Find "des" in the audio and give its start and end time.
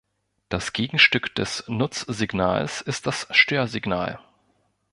1.35-1.63